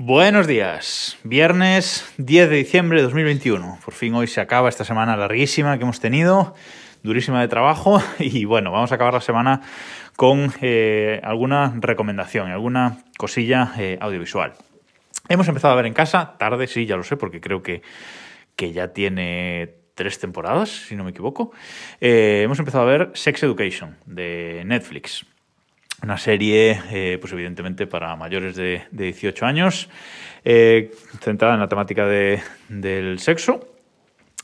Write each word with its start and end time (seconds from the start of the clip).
Buenos 0.00 0.46
días, 0.46 1.18
viernes 1.24 2.08
10 2.18 2.50
de 2.50 2.56
diciembre 2.56 2.98
de 2.98 3.02
2021. 3.02 3.80
Por 3.84 3.92
fin 3.92 4.14
hoy 4.14 4.28
se 4.28 4.40
acaba 4.40 4.68
esta 4.68 4.84
semana 4.84 5.16
larguísima 5.16 5.76
que 5.76 5.82
hemos 5.82 5.98
tenido, 5.98 6.54
durísima 7.02 7.40
de 7.40 7.48
trabajo 7.48 8.00
y 8.20 8.44
bueno, 8.44 8.70
vamos 8.70 8.92
a 8.92 8.94
acabar 8.94 9.14
la 9.14 9.20
semana 9.20 9.60
con 10.14 10.52
eh, 10.62 11.20
alguna 11.24 11.74
recomendación, 11.80 12.48
alguna 12.48 12.98
cosilla 13.18 13.72
eh, 13.76 13.98
audiovisual. 14.00 14.52
Hemos 15.28 15.48
empezado 15.48 15.72
a 15.72 15.76
ver 15.76 15.86
en 15.86 15.94
casa, 15.94 16.36
tarde, 16.38 16.68
sí, 16.68 16.86
ya 16.86 16.96
lo 16.96 17.02
sé, 17.02 17.16
porque 17.16 17.40
creo 17.40 17.64
que, 17.64 17.82
que 18.54 18.72
ya 18.72 18.92
tiene 18.92 19.74
tres 19.96 20.20
temporadas, 20.20 20.68
si 20.68 20.94
no 20.94 21.02
me 21.02 21.10
equivoco. 21.10 21.50
Eh, 22.00 22.42
hemos 22.44 22.60
empezado 22.60 22.84
a 22.84 22.86
ver 22.86 23.10
Sex 23.14 23.42
Education 23.42 23.96
de 24.06 24.62
Netflix. 24.64 25.26
Una 26.00 26.16
serie, 26.16 26.80
eh, 26.92 27.18
pues 27.20 27.32
evidentemente 27.32 27.88
para 27.88 28.14
mayores 28.14 28.54
de, 28.54 28.82
de 28.92 29.04
18 29.06 29.44
años, 29.44 29.88
eh, 30.44 30.92
centrada 31.20 31.54
en 31.54 31.60
la 31.60 31.68
temática 31.68 32.06
de, 32.06 32.40
del 32.68 33.18
sexo. 33.18 33.66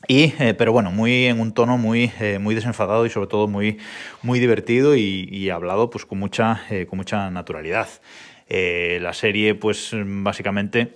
Y, 0.08 0.34
eh, 0.40 0.54
pero 0.58 0.72
bueno, 0.72 0.90
muy 0.90 1.26
en 1.26 1.38
un 1.38 1.54
tono 1.54 1.78
muy, 1.78 2.10
muy 2.40 2.56
desenfadado 2.56 3.06
y 3.06 3.10
sobre 3.10 3.28
todo 3.28 3.46
muy, 3.46 3.78
muy 4.20 4.40
divertido 4.40 4.96
y, 4.96 5.48
hablado 5.48 5.90
pues 5.90 6.04
con 6.04 6.18
mucha, 6.18 6.60
con 6.88 6.98
mucha 6.98 7.30
naturalidad. 7.30 7.88
La 8.48 9.12
serie, 9.14 9.54
pues 9.54 9.92
básicamente 9.94 10.92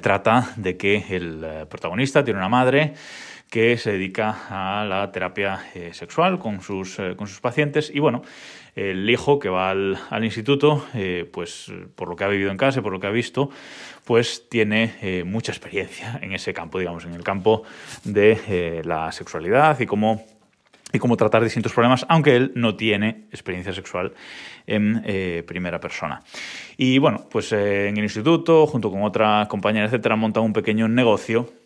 trata 0.00 0.52
de 0.56 0.76
que 0.76 1.04
el 1.10 1.66
protagonista 1.68 2.22
tiene 2.22 2.38
una 2.38 2.48
madre 2.48 2.94
que 3.54 3.78
se 3.78 3.92
dedica 3.92 4.48
a 4.50 4.84
la 4.84 5.12
terapia 5.12 5.66
eh, 5.76 5.90
sexual 5.92 6.40
con 6.40 6.60
sus, 6.60 6.98
eh, 6.98 7.14
con 7.16 7.28
sus 7.28 7.40
pacientes 7.40 7.88
y 7.94 8.00
bueno, 8.00 8.22
el 8.74 9.08
hijo 9.08 9.38
que 9.38 9.48
va 9.48 9.70
al, 9.70 10.24
instituto, 10.24 10.84
eh, 10.92 11.30
pues 11.32 11.72
por 11.94 12.08
lo 12.08 12.16
que 12.16 12.24
ha 12.24 12.26
vivido 12.26 12.50
en 12.50 12.56
casa, 12.56 12.82
por 12.82 12.90
lo 12.90 12.98
que 12.98 13.06
ha 13.06 13.10
visto, 13.10 13.50
pues 14.04 14.48
tiene 14.48 15.22
mucha 15.24 15.52
experiencia 15.52 16.18
en 16.20 16.32
ese 16.32 16.52
campo, 16.52 16.80
digamos, 16.80 17.04
en 17.04 17.14
el 17.14 17.22
campo 17.22 17.62
de 18.02 18.82
la 18.84 19.12
sexualidad 19.12 19.78
y 19.78 19.86
cómo 19.86 20.24
y 20.92 20.98
cómo 20.98 21.16
tratar 21.16 21.44
distintos 21.44 21.72
problemas, 21.72 22.04
aunque 22.08 22.34
él 22.34 22.52
no 22.56 22.74
tiene 22.74 23.26
experiencia 23.30 23.72
sexual 23.72 24.14
en 24.66 25.44
primera 25.46 25.78
persona. 25.78 26.24
Y 26.76 26.98
bueno, 26.98 27.28
pues 27.30 27.52
en 27.52 27.96
el 27.96 28.02
instituto, 28.02 28.66
junto 28.66 28.90
con 28.90 29.04
otra 29.04 29.46
compañera, 29.48 29.86
etcétera, 29.86 30.16
monta 30.16 30.40
un 30.40 30.52
pequeño 30.52 30.88
negocio 30.88 31.63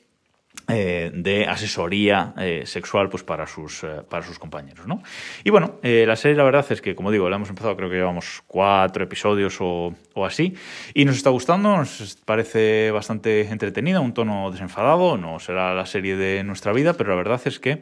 eh, 0.71 1.11
de 1.15 1.47
asesoría 1.47 2.35
eh, 2.37 2.65
sexual 2.67 3.09
pues 3.09 3.23
para 3.23 3.47
sus, 3.47 3.85
eh, 3.85 4.03
para 4.07 4.23
sus 4.23 4.39
compañeros. 4.39 4.87
¿no? 4.87 5.03
Y 5.43 5.49
bueno, 5.49 5.79
la 5.83 6.15
serie 6.15 6.37
la 6.37 6.45
verdad 6.45 6.67
es 6.69 6.83
que, 6.83 6.95
como 6.95 7.11
digo, 7.11 7.31
la 7.31 7.37
hemos 7.37 7.49
empezado, 7.49 7.75
creo 7.75 7.89
que 7.89 7.97
llevamos 7.97 8.43
cuatro 8.47 9.03
episodios 9.03 9.57
o, 9.61 9.95
o 10.13 10.27
así, 10.27 10.55
y 10.93 11.07
nos 11.07 11.17
está 11.17 11.31
gustando, 11.31 11.75
nos 11.75 12.19
parece 12.25 12.91
bastante 12.91 13.49
entretenida, 13.49 14.01
un 14.01 14.13
tono 14.13 14.51
desenfadado, 14.51 15.17
no 15.17 15.39
será 15.39 15.73
la 15.73 15.87
serie 15.87 16.17
de 16.17 16.45
nuestra 16.45 16.75
vida, 16.75 16.93
pero 16.93 17.11
la 17.11 17.17
verdad 17.17 17.41
es 17.47 17.59
que 17.59 17.81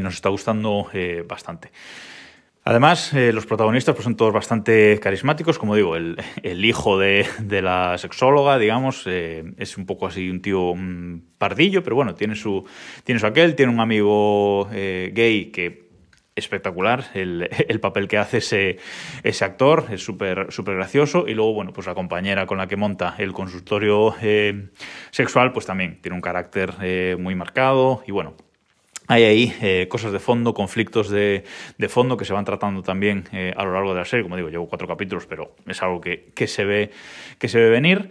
nos 0.00 0.14
está 0.14 0.30
gustando 0.30 0.88
bastante. 1.26 1.72
Además, 2.64 3.12
eh, 3.12 3.32
los 3.32 3.44
protagonistas 3.44 3.94
pues, 3.96 4.04
son 4.04 4.16
todos 4.16 4.32
bastante 4.32 4.98
carismáticos. 5.00 5.58
Como 5.58 5.74
digo, 5.74 5.96
el, 5.96 6.16
hijo 6.64 6.96
de, 6.96 7.26
la 7.60 7.98
sexóloga, 7.98 8.58
digamos, 8.58 9.02
eh, 9.06 9.52
es 9.56 9.76
un 9.76 9.84
poco 9.84 10.06
así 10.06 10.30
un 10.30 10.40
tío 10.40 10.70
un 10.70 11.32
pardillo, 11.38 11.82
pero 11.82 11.96
bueno, 11.96 12.14
tiene 12.14 12.36
su, 12.36 12.64
tiene 13.02 13.18
su 13.18 13.26
aquel, 13.26 13.56
tiene 13.56 13.72
un 13.72 13.80
amigo 13.80 14.68
eh, 14.72 15.10
gay 15.12 15.46
que 15.46 15.90
espectacular 16.36 17.04
el, 17.14 17.50
el, 17.68 17.80
papel 17.80 18.08
que 18.08 18.16
hace 18.16 18.38
ese, 18.38 18.78
ese 19.24 19.44
actor, 19.44 19.86
es 19.90 20.02
súper 20.04 20.52
super 20.52 20.76
gracioso. 20.76 21.24
Y 21.26 21.34
luego, 21.34 21.54
bueno, 21.54 21.72
pues 21.72 21.88
la 21.88 21.94
compañera 21.94 22.46
con 22.46 22.58
la 22.58 22.68
que 22.68 22.76
monta 22.76 23.16
el 23.18 23.32
consultorio 23.32 24.14
sexual, 25.10 25.52
pues 25.52 25.66
también 25.66 26.00
tiene 26.00 26.14
un 26.14 26.22
carácter 26.22 27.18
muy 27.18 27.34
marcado. 27.34 28.04
Y 28.06 28.12
bueno, 28.12 28.36
hay 29.08 29.24
ahí 29.24 29.54
eh, 29.60 29.86
cosas 29.88 30.12
de 30.12 30.18
fondo, 30.18 30.54
conflictos 30.54 31.10
de, 31.10 31.44
de, 31.78 31.88
fondo 31.88 32.16
que 32.16 32.24
se 32.24 32.32
van 32.32 32.44
tratando 32.44 32.82
también 32.82 33.24
eh, 33.32 33.52
a 33.56 33.64
lo 33.64 33.72
largo 33.72 33.92
de 33.92 34.00
la 34.00 34.04
serie. 34.04 34.22
Como 34.22 34.36
digo, 34.36 34.48
llevo 34.48 34.68
cuatro 34.68 34.86
capítulos, 34.86 35.26
pero 35.26 35.54
es 35.66 35.82
algo 35.82 36.00
que, 36.00 36.30
que, 36.34 36.46
se, 36.46 36.64
ve, 36.64 36.90
que 37.38 37.48
se 37.48 37.58
ve 37.58 37.70
venir. 37.70 38.10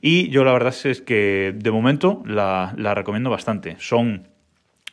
Y 0.00 0.28
yo 0.30 0.44
la 0.44 0.52
verdad 0.52 0.74
es 0.84 1.00
que 1.00 1.54
de 1.56 1.70
momento 1.70 2.22
la, 2.26 2.74
la 2.76 2.94
recomiendo 2.94 3.30
bastante. 3.30 3.76
Son 3.78 4.28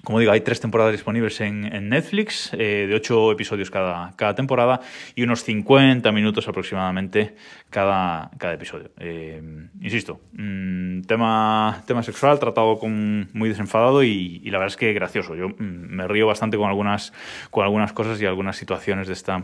como 0.03 0.19
digo, 0.19 0.31
hay 0.31 0.41
tres 0.41 0.61
temporadas 0.61 0.93
disponibles 0.93 1.41
en, 1.41 1.65
en 1.73 1.89
Netflix, 1.89 2.51
eh, 2.53 2.85
de 2.87 2.95
ocho 2.95 3.31
episodios 3.33 3.69
cada, 3.69 4.13
cada, 4.15 4.33
temporada 4.33 4.79
y 5.13 5.23
unos 5.23 5.43
50 5.43 6.09
minutos 6.13 6.47
aproximadamente 6.47 7.35
cada, 7.69 8.31
cada 8.37 8.53
episodio. 8.53 8.91
Eh, 8.97 9.41
insisto, 9.81 10.21
mmm, 10.33 11.01
tema, 11.01 11.83
tema 11.85 12.01
sexual 12.01 12.39
tratado 12.39 12.79
con 12.79 13.29
muy 13.33 13.49
desenfadado 13.49 14.01
y, 14.03 14.39
la 14.45 14.57
verdad 14.57 14.73
es 14.73 14.77
que 14.77 14.93
gracioso. 14.93 15.35
Yo 15.35 15.49
mmm, 15.49 15.55
me 15.57 16.07
río 16.07 16.27
bastante 16.27 16.55
con 16.55 16.69
algunas, 16.69 17.11
con 17.51 17.65
algunas 17.65 17.91
cosas 17.91 18.21
y 18.21 18.25
algunas 18.25 18.55
situaciones 18.55 19.07
de 19.07 19.13
esta, 19.13 19.43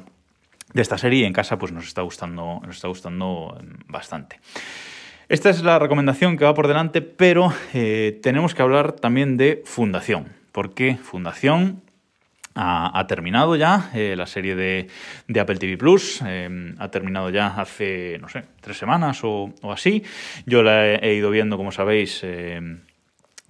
de 0.73 0.81
esta 0.81 0.97
serie 0.97 1.23
y 1.23 1.25
en 1.25 1.33
casa 1.33 1.59
pues 1.59 1.73
nos 1.73 1.85
está 1.85 2.01
gustando, 2.01 2.61
nos 2.65 2.77
está 2.77 2.87
gustando 2.87 3.59
bastante. 3.87 4.39
Esta 5.27 5.49
es 5.49 5.63
la 5.63 5.79
recomendación 5.79 6.37
que 6.37 6.45
va 6.45 6.53
por 6.53 6.67
delante, 6.67 7.01
pero 7.01 7.51
eh, 7.73 8.19
tenemos 8.23 8.55
que 8.55 8.61
hablar 8.61 8.93
también 8.93 9.35
de 9.35 9.61
Fundación 9.65 10.44
porque 10.55 10.95
Fundación 10.95 11.81
ha, 12.55 13.05
terminado 13.09 13.57
ya 13.57 13.91
eh, 13.93 14.15
la 14.15 14.25
serie 14.25 14.55
de, 14.55 14.87
de, 15.27 15.39
Apple 15.41 15.57
TV 15.57 15.77
Plus, 15.77 16.21
eh, 16.25 16.73
ha 16.79 16.89
terminado 16.89 17.29
ya 17.29 17.47
hace, 17.47 18.17
no 18.21 18.29
sé, 18.29 18.45
tres 18.61 18.77
semanas 18.77 19.19
o, 19.23 19.53
así. 19.63 20.05
Yo 20.45 20.63
la 20.63 20.87
he, 20.87 21.09
he, 21.09 21.15
ido 21.15 21.29
viendo, 21.29 21.57
como 21.57 21.73
sabéis, 21.73 22.21
eh, 22.23 22.61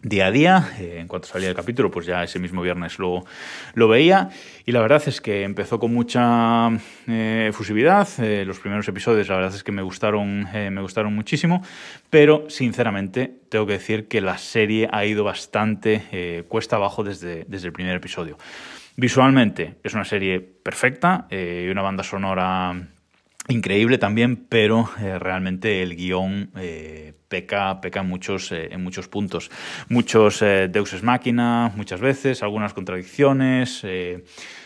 día 0.06 0.28
a 0.28 0.32
día. 0.32 0.70
Eh, 0.80 1.00
en 1.00 1.08
cuanto 1.08 1.28
salía 1.28 1.50
el 1.50 1.56
capítulo, 1.56 1.90
pues 1.90 2.06
ya 2.06 2.24
ese 2.24 2.38
mismo 2.38 2.62
viernes 2.62 3.00
lo, 3.00 3.26
lo 3.74 3.88
veía. 3.88 4.30
Y 4.66 4.72
la 4.72 4.80
verdad 4.80 5.02
es 5.08 5.20
que 5.20 5.44
empezó 5.44 5.80
con 5.80 5.94
mucha 5.94 6.70
eh, 7.08 7.48
efusividad. 7.50 8.08
Eh, 8.20 8.46
los 8.46 8.60
primeros 8.60 8.88
episodios, 8.88 9.28
la 9.28 9.36
verdad 9.36 9.56
es 9.56 9.64
que 9.64 9.72
me 9.72 9.82
gustaron, 9.82 10.48
me 10.54 10.82
gustaron 10.82 11.14
muchísimo. 11.14 11.64
Pero, 12.10 12.46
sinceramente, 12.50 13.34
tengo 13.50 13.66
que 13.66 13.74
decir 13.74 14.08
que 14.08 14.22
la 14.22 14.38
serie 14.38 14.88
ha 14.92 15.06
ido 15.06 15.24
bastante 15.24 16.46
cuesta 16.48 16.76
abajo 16.76 17.04
desde, 17.04 17.46
desde 17.48 17.68
el 17.68 17.74
primer 17.74 17.96
episodio. 17.96 18.38
Visualmente 18.98 19.76
es 19.84 19.94
una 19.94 20.06
serie 20.06 20.40
perfecta 20.40 21.28
y 21.30 21.68
una 21.68 21.82
banda 21.82 22.04
sonora 22.04 22.76
increíble 23.48 23.98
también, 23.98 24.38
pero 24.38 24.90
eh, 25.00 25.20
realmente 25.20 25.84
el 25.84 25.96
guion 25.96 26.52
eh, 26.58 27.14
peca, 27.28 27.80
peca 27.82 28.02
en, 28.02 28.08
muchos, 28.08 28.52
eh, 28.52 28.70
en 28.72 28.84
muchos 28.84 29.08
puntos. 29.08 29.52
Muchos 29.90 30.40
deuses 30.40 31.04
máquina, 31.04 31.72
muchas 31.76 32.00
veces, 32.00 32.44
algunas 32.44 32.74
contradicciones, 32.74 33.86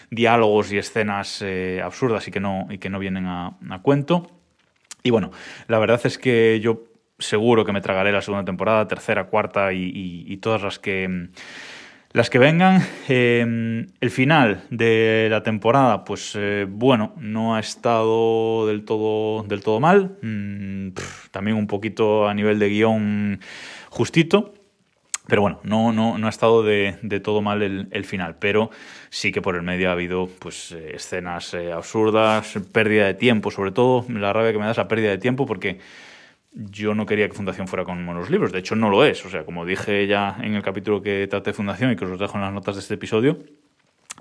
diálogos 0.10 0.72
y 0.72 0.78
escenas 0.78 1.44
absurdas 1.84 2.28
y 2.28 2.32
que 2.32 2.40
no, 2.40 2.68
y 2.70 2.78
que 2.78 2.90
no 2.90 3.00
vienen 3.00 3.26
a, 3.28 3.58
cuento. 3.82 4.32
Y 5.04 5.12
bueno, 5.12 5.32
la 5.68 5.80
verdad 5.80 6.02
es 6.04 6.18
que 6.18 6.60
yo 6.62 6.84
seguro 7.18 7.66
que 7.66 7.74
me 7.74 7.82
tragaré 7.82 8.12
la 8.12 8.22
segunda 8.22 8.46
temporada, 8.46 8.88
tercera, 8.88 9.26
cuarta 9.26 9.74
y, 9.74 10.38
todas 10.38 10.62
las 10.62 10.80
que 10.80 11.30
las 12.12 12.32
que 12.32 12.40
vengan, 12.40 12.82
eh, 13.08 13.86
el 14.02 14.10
final 14.10 14.64
de 14.72 15.28
la 15.30 15.44
temporada, 15.44 16.04
pues 16.04 16.34
eh, 16.36 16.66
bueno, 16.68 17.14
no 17.18 17.56
ha 17.56 17.60
estado 17.60 18.66
del 18.66 18.84
todo, 18.84 19.44
del 19.44 19.62
todo 19.62 19.80
mal. 19.80 20.18
Mm, 20.22 20.90
también 21.30 21.56
un 21.56 21.68
poquito 21.68 22.28
a 22.28 22.34
nivel 22.34 22.58
de 22.58 22.70
guion 22.70 23.40
justito. 23.90 24.56
Pero 25.28 25.44
bueno, 25.44 25.60
no, 25.64 25.94
no, 25.94 26.18
no 26.18 26.26
ha 26.26 26.30
estado 26.32 26.64
de, 26.64 26.98
de 27.04 27.20
todo 27.20 27.44
mal 27.44 27.62
el, 27.62 27.88
el, 27.92 28.04
final. 28.04 28.38
Pero 28.40 28.72
sí 29.12 29.32
que 29.32 29.44
por 29.44 29.56
el 29.56 29.62
medio 29.62 29.90
ha 29.90 29.92
habido 29.92 30.28
pues, 30.40 30.72
eh, 30.72 30.96
escenas 30.96 31.54
absurdas, 31.54 32.58
pérdida 32.74 33.06
de 33.06 33.14
tiempo, 33.14 33.52
sobre 33.52 33.72
todo 33.72 34.04
la 34.10 34.34
rabia 34.34 34.52
que 34.52 34.58
me 34.58 34.66
da 34.66 34.72
es 34.72 34.78
la 34.78 34.88
pérdida 34.88 35.12
de 35.12 35.20
tiempo 35.20 35.46
porque 35.46 35.78
yo 36.52 36.96
no 36.96 37.06
quería 37.06 37.28
que 37.28 37.36
Fundación 37.36 37.68
fuera 37.68 37.86
como 37.86 38.14
los 38.14 38.30
libros, 38.30 38.52
de 38.52 38.60
hecho 38.60 38.76
no 38.76 38.90
lo 38.90 39.06
es. 39.06 39.26
O 39.26 39.30
sea, 39.30 39.46
como 39.46 39.66
dije 39.66 40.08
ya 40.08 40.38
en 40.42 40.56
el 40.56 40.64
capítulo 40.64 41.02
que 41.02 41.28
traté 41.28 41.52
de 41.52 41.54
Fundación 41.54 41.92
y 41.92 41.96
que 41.96 42.06
os 42.06 42.20
dejo 42.20 42.36
en 42.36 42.42
las 42.42 42.54
notas 42.54 42.76
de 42.76 42.82
este 42.82 42.96
episodio, 42.96 43.40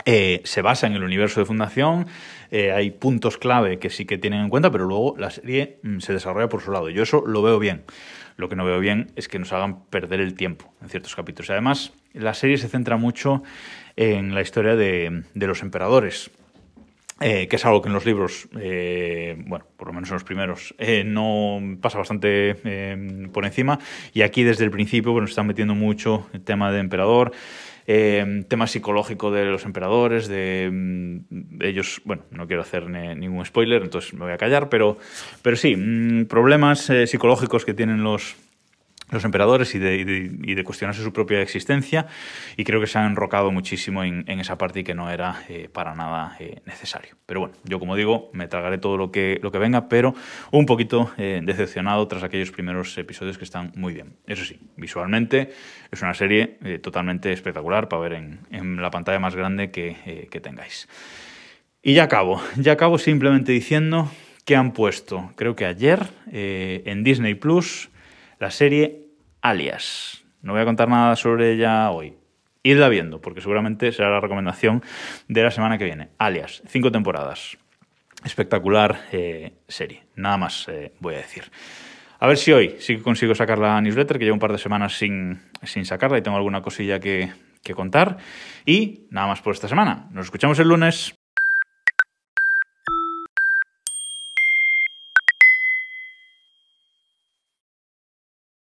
eh, 0.05 0.43
se 0.45 0.63
basa 0.63 0.87
en 0.87 0.95
el 0.95 1.03
universo 1.03 1.41
de 1.41 1.47
Fundación, 1.47 2.07
eh, 2.51 2.73
hay 2.73 2.91
puntos 2.91 3.37
clave 3.37 3.79
que 3.79 3.91
sí 3.91 4.05
que 4.05 4.19
tienen 4.19 4.43
en 4.43 4.49
cuenta, 4.49 4.71
pero 4.71 4.85
luego 4.85 5.17
la 5.19 5.31
serie 5.31 5.81
mm, 5.83 5.99
se 5.99 6.13
desarrolla 6.13 6.49
por 6.49 6.63
su 6.63 6.71
lado. 6.71 6.89
Yo 6.89 7.03
eso 7.03 7.25
lo 7.27 7.43
veo 7.43 7.59
bien. 7.59 7.85
Lo 8.37 8.49
que 8.49 8.55
no 8.55 8.65
veo 8.65 8.79
bien 8.79 9.11
es 9.17 9.27
que 9.27 9.41
nos 9.41 9.53
hagan 9.53 9.85
perder 9.87 10.21
el 10.21 10.35
tiempo 10.35 10.73
en 10.81 10.89
ciertos 10.89 11.17
capítulos. 11.17 11.51
Además, 11.51 11.93
la 12.13 12.35
serie 12.35 12.57
se 12.57 12.69
centra 12.69 12.97
mucho 12.97 13.43
en 13.97 14.33
la 14.33 14.43
historia 14.43 14.77
de, 14.77 15.25
de 15.35 15.47
los 15.49 15.63
emperadores, 15.63 16.31
eh, 17.21 17.49
que 17.49 17.57
es 17.57 17.65
algo 17.65 17.83
que 17.83 17.89
en 17.89 17.95
los 17.95 18.07
libros, 18.07 18.49
eh, 18.61 19.37
bueno, 19.47 19.67
por 19.77 19.89
lo 19.89 19.95
menos 19.95 20.09
en 20.11 20.15
los 20.15 20.25
primeros, 20.25 20.75
eh, 20.79 21.03
no 21.05 21.61
pasa 21.81 21.99
bastante 21.99 22.57
eh, 22.65 23.29
por 23.33 23.45
encima. 23.45 23.79
Y 24.13 24.23
aquí 24.23 24.45
desde 24.45 24.65
el 24.65 24.71
principio 24.71 25.13
bueno, 25.13 25.27
están 25.27 25.47
metiendo 25.47 25.75
mucho 25.75 26.29
el 26.33 26.43
tema 26.43 26.71
de 26.71 26.79
emperador. 26.79 27.33
tema 28.49 28.67
psicológico 28.67 29.31
de 29.31 29.47
los 29.47 29.65
emperadores, 29.65 30.29
de, 30.29 30.69
mm, 30.71 31.63
ellos, 31.63 32.03
bueno, 32.05 32.23
no 32.31 32.47
quiero 32.47 32.61
hacer 32.61 32.89
ningún 32.91 33.45
spoiler, 33.47 33.83
entonces 33.83 34.13
me 34.13 34.21
voy 34.21 34.33
a 34.33 34.37
callar, 34.37 34.69
pero, 34.69 34.99
pero 35.41 35.57
sí, 35.57 35.75
mm, 35.75 36.27
problemas 36.27 36.93
psicológicos 37.07 37.65
que 37.65 37.73
tienen 37.73 38.03
los 38.03 38.37
los 39.11 39.25
emperadores 39.25 39.75
y 39.75 39.79
de, 39.79 40.65
cuestionarse 40.65 41.03
su 41.03 41.13
propia 41.13 41.41
existencia 41.41 42.07
y 42.57 42.65
creo 42.65 42.81
que 42.81 42.87
se 42.87 42.99
han 42.99 43.07
enrocado 43.07 43.51
muchísimo 43.51 44.05
en, 44.05 44.29
esa 44.29 44.59
parte 44.59 44.81
y 44.81 44.85
que 44.85 44.95
no 44.95 45.11
era 45.11 45.43
eh, 45.49 45.69
para 45.73 45.95
nada 45.95 46.37
eh, 46.39 46.61
necesario. 46.67 47.17
Pero 47.27 47.41
bueno, 47.41 47.55
yo 47.65 47.79
como 47.79 47.97
digo, 47.97 48.31
me 48.33 48.49
tragaré 48.49 48.79
todo 48.79 48.97
lo 48.97 49.11
que, 49.11 49.39
lo 49.43 49.51
que 49.51 49.59
venga, 49.59 49.89
pero 49.89 50.15
un 50.51 50.67
poquito 50.67 51.11
eh, 51.17 51.41
decepcionado 51.43 52.07
tras 52.09 52.23
aquellos 52.23 52.51
primeros 52.51 52.97
episodios 52.99 53.39
que 53.39 53.45
están 53.45 53.73
muy 53.77 53.95
bien. 53.95 54.17
Eso 54.27 54.45
sí, 54.45 54.59
visualmente 54.77 55.53
es 55.91 56.03
una 56.03 56.15
serie 56.15 56.59
totalmente 56.83 57.33
espectacular 57.33 57.89
para 57.89 58.03
ver 58.03 58.13
en, 58.13 58.83
la 58.83 58.91
pantalla 58.91 59.19
más 59.19 59.35
grande 59.35 59.71
que, 59.71 60.29
que 60.31 60.41
tengáis. 60.41 60.89
Y 61.83 61.95
ya 61.95 62.05
acabo, 62.05 62.43
ya 62.57 62.73
acabo 62.73 62.99
simplemente 62.99 63.53
diciendo 63.53 64.11
que 64.45 64.57
han 64.57 64.73
puesto, 64.73 65.33
creo 65.37 65.57
que 65.57 65.65
ayer, 65.65 66.07
en 66.31 67.05
Disney 67.05 67.35
Plus, 67.35 67.91
la 68.39 68.51
serie 68.51 69.07
Alias. 69.41 70.25
No 70.43 70.53
voy 70.53 70.63
a 70.63 70.65
contar 70.65 70.89
nada 70.89 71.17
sobre 71.17 71.53
ella 71.53 71.91
hoy. 71.91 72.17
Idla 72.63 72.89
viendo, 72.89 73.21
porque 73.21 73.41
seguramente 73.41 73.93
será 73.93 74.11
la 74.11 74.21
recomendación 74.21 74.83
de 75.29 75.43
la 75.43 75.51
semana 75.51 75.79
que 75.79 75.85
viene. 75.85 76.11
Alias, 76.19 76.63
cinco 76.67 76.91
temporadas. 76.93 77.57
Espectacular 78.25 79.01
eh, 79.13 79.53
serie. 79.69 80.05
Nada 80.17 80.37
más 80.37 80.67
eh, 80.69 80.93
voy 81.01 81.15
a 81.15 81.19
decir. 81.19 81.45
A 82.21 82.27
ver 82.27 82.37
si 82.37 82.53
hoy 82.53 82.77
sí 82.81 82.97
que 82.97 83.03
consigo 83.03 83.35
sacar 83.35 83.59
la 83.59 83.81
newsletter, 83.81 84.19
que 84.19 84.25
llevo 84.25 84.35
un 84.35 84.41
par 84.41 84.53
de 84.53 84.59
semanas 84.59 84.99
sin, 84.99 85.41
sin 85.63 85.85
sacarla 85.85 86.19
y 86.19 86.23
tengo 86.23 86.37
alguna 86.37 86.63
cosilla 86.63 86.99
que, 86.99 87.33
que 87.63 87.75
contar. 87.75 88.19
Y 88.67 89.07
nada 89.11 89.29
más 89.29 89.41
por 89.41 89.55
esta 89.55 89.69
semana. 89.69 90.09
Nos 90.11 90.27
escuchamos 90.27 90.59
el 90.59 90.69
lunes. 90.69 91.18